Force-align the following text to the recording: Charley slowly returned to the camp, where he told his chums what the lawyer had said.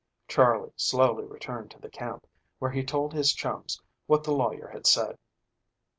Charley 0.27 0.71
slowly 0.75 1.25
returned 1.25 1.69
to 1.69 1.79
the 1.79 1.87
camp, 1.87 2.25
where 2.57 2.71
he 2.71 2.83
told 2.83 3.13
his 3.13 3.33
chums 3.33 3.79
what 4.07 4.23
the 4.23 4.33
lawyer 4.33 4.67
had 4.69 4.87
said. 4.87 5.19